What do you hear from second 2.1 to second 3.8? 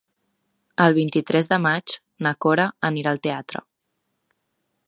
na Cora anirà al teatre.